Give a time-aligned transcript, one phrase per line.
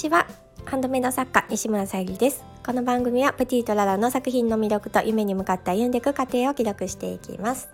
[0.00, 0.26] ちは。
[0.64, 2.42] ハンドメイド作家西村さゆりです。
[2.64, 7.68] この番組はプティとララの作品の魅力と夢に向かって歩んでいく過程を記録していきます。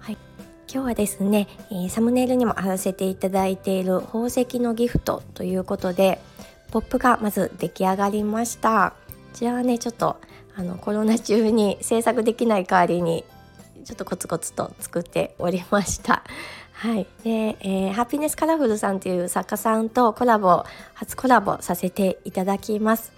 [0.00, 0.18] はい。
[0.68, 6.20] 今日はですね、えー、サムネイルにも貼らせていただいている宝石のギフトということで
[6.72, 8.94] ポップがまず出来上がりました。
[9.06, 10.16] こちらはねちょっと
[10.56, 13.24] あのコロナ中に制作できない代わりに
[13.84, 16.24] ちょっとコツコツと作っておりました。
[16.80, 23.12] はい、で、えー、ハピネスカラフルさんという作家さんとコラボ初コラボさせていただきます。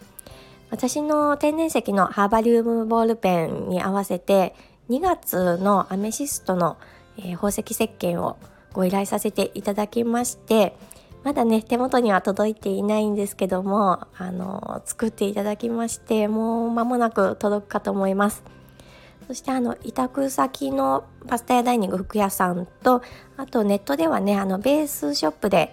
[0.71, 4.57] 私の天然石のハーバリウムボールペンに合わせて
[4.91, 6.77] 2月のアメシストの、
[7.17, 8.37] えー、宝石石鹸を
[8.73, 10.75] ご依頼させていただきまして
[11.23, 18.43] まだね手元には届いていないんですけどもあの作っていただきましてもう間もなく届くかと思います。
[19.33, 23.01] そしてあの委託先のパスタ屋ダイニング福屋さんと
[23.39, 25.73] あとネットではねあのベースショップで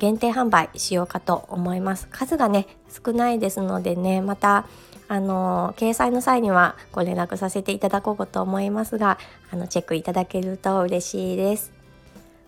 [0.00, 2.08] 限定販売しようかと思います。
[2.10, 4.66] 数がね少ないですのでねまた
[5.06, 9.18] あの掲載の際にはご連絡させていただこうと思いますが
[9.52, 11.70] あのチェックいただけると嬉しいです。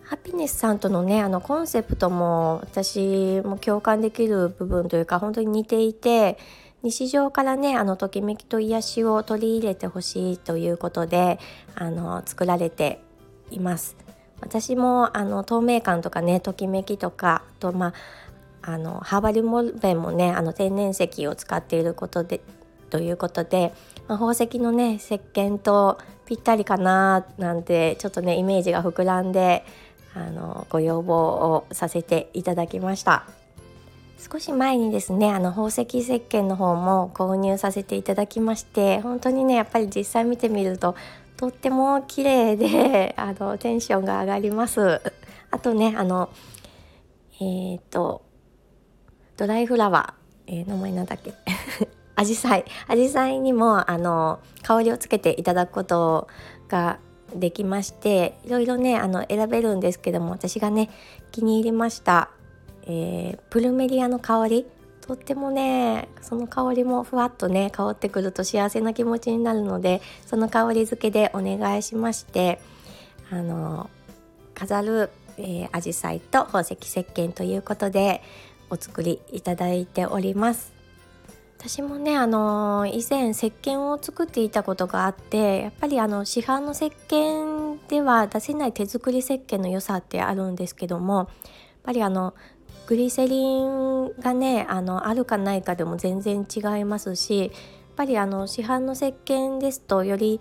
[0.02, 6.36] ハピネスさんとのねあのコンセプトも私も共感できる部分というか本当に似ていて
[6.82, 11.38] 日常からねあのときめきと癒しを取り入れてほしいということで
[11.74, 13.00] あの作られて
[13.50, 13.96] います
[14.40, 17.94] 私もあの透明感とかねときめきとかとまあ
[18.60, 22.40] あのハーバリモルベンもねあの天然石を使っていることで
[22.90, 23.72] ということで、
[24.08, 29.64] まあ、宝石のね石鹸とぴったりかななんてちょっとねイメージが膨らんで
[30.14, 33.26] あのご要望をさせていただきました。
[34.18, 40.96] 少し前にですねあの宝石石鹸の方も購入させていただきまして本当にねやっぱり実際見てみると
[41.36, 45.00] とっても綺麗で あのテンションが上がります。
[45.50, 46.30] あとねあの
[47.40, 48.22] えっ、ー、と
[49.36, 51.32] ドライフラワー、えー、名前なんだっけ？
[52.16, 52.64] アジサイ。
[52.88, 56.26] アジサイにもあの香りをつけていただくこと
[56.68, 56.98] が
[57.34, 60.90] できましていろいろねあの選べるんですけども私がね
[61.30, 62.30] 気に入りました
[62.88, 64.66] えー、プルメリアの香り。
[65.06, 72.60] とってもねその香りもふわっとね香ってくると幸せな気持ちになるのでその香り付けでお願いしまして
[73.30, 73.88] あの
[74.52, 75.10] 飾る
[75.72, 78.22] アジサイと宝石石鹸ということで
[78.68, 80.72] お作りいただいております。
[81.58, 91.26] 私もねあの以前石鹸を作っていたことがあってやっぱりあの市販の石鹸では出せない手作り石鹸の良さってあるんですけどもやっ
[91.82, 92.34] ぱりあの
[92.88, 97.50] グリセリンがねあのあるかないかでも全然違いますしやっ
[97.96, 100.40] ぱりあの市販の石鹸ですとより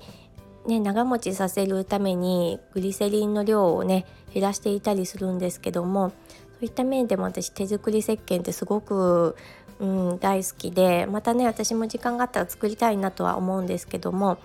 [0.65, 6.15] ね、長持ちさせるためにグリセリンの量をね減らしていたりするんですけどもそ
[6.61, 9.37] ういった面でも私手作り石鹸ってすごく、
[9.79, 14.39] うん、大好きでまたね私も時間があったら作りたいなとは思うんですけども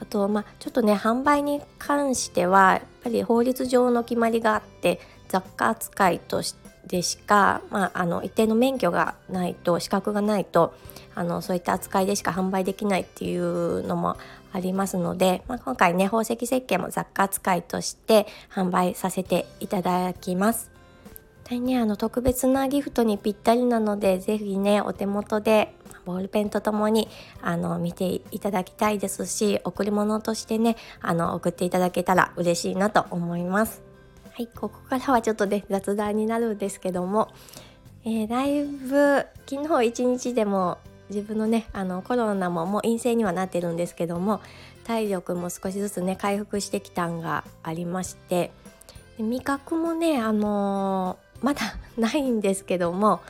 [0.00, 6.54] あとまあちょっとね販売に関してはやっぱり法律上の決まりがあって雑貨扱いとし
[6.86, 10.74] でしか、まあ、あの一定の免許がないと資格がないと
[11.14, 14.16] あのそういった扱いでしか販売できないっていうのも
[14.52, 20.70] ありますので、まあ、今回ね宝石石鹸も雑貨扱いとして販売させていただきます。
[21.44, 25.74] 大ねあの特別なギフトにぴったりなので是非ねお手元で
[26.06, 27.08] ボールペンとともに
[27.42, 33.93] あの見ていただきたいですし贈り物としてねあの送っていただけたら嬉しいなと思います。
[34.36, 37.32] はいここからはちょっとね雑談になるんですけども、
[38.04, 40.78] えー、だいぶ昨日一日でも
[41.08, 44.40] 自分のねあのコロナももう陰性にはなってるんですけども
[44.82, 48.50] 体力も少しずつね回復してきたんがありまして。
[49.18, 51.60] 味覚もねあのー、まだ
[51.96, 53.20] ないんですけども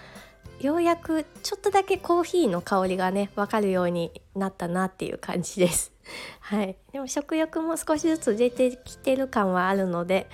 [0.58, 5.92] ようやくちょっとだけコーヒーの香りがね分かるようになったなっていう感じです。
[6.40, 10.28] はい、でも食欲も少しずつ出てきてる感はあるので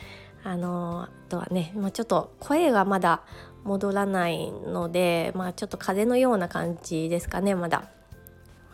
[0.44, 3.22] あのあとはね、まあ、ちょっと声がまだ
[3.64, 7.84] 戻らないので、まあ、ちょっと風邪のような感じですかねまだ。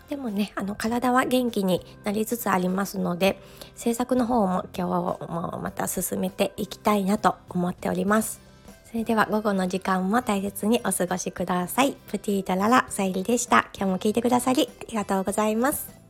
[0.09, 3.41] でもねあの体は元気になりつつありますので
[3.75, 8.41] 制作の方も今日もまた進めていきたいなと思っております。
[8.85, 11.95] それでは午後の時間も大切にお過ごしください。
[12.07, 13.69] プティータララさゆりでした。
[13.75, 16.06] 今日も聞いてくださりありがとうございます。